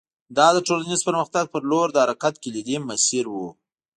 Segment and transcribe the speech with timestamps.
[0.37, 3.35] دا د ټولنیز پرمختګ په لور د حرکت کلیدي مسیر و